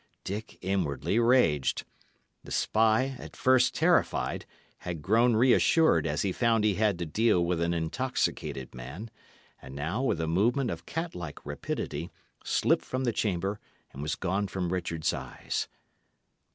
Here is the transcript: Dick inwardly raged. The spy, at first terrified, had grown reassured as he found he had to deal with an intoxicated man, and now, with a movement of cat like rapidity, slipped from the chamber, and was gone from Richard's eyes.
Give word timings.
Dick 0.23 0.57
inwardly 0.61 1.19
raged. 1.19 1.83
The 2.43 2.49
spy, 2.51 3.15
at 3.19 3.35
first 3.35 3.75
terrified, 3.75 4.47
had 4.79 5.03
grown 5.03 5.35
reassured 5.35 6.07
as 6.07 6.23
he 6.23 6.31
found 6.31 6.63
he 6.63 6.73
had 6.73 6.97
to 6.97 7.05
deal 7.05 7.45
with 7.45 7.61
an 7.61 7.71
intoxicated 7.71 8.73
man, 8.73 9.11
and 9.61 9.75
now, 9.75 10.01
with 10.01 10.19
a 10.19 10.27
movement 10.27 10.71
of 10.71 10.87
cat 10.87 11.13
like 11.13 11.45
rapidity, 11.45 12.09
slipped 12.43 12.83
from 12.83 13.03
the 13.03 13.13
chamber, 13.13 13.59
and 13.93 14.01
was 14.01 14.15
gone 14.15 14.47
from 14.47 14.73
Richard's 14.73 15.13
eyes. 15.13 15.67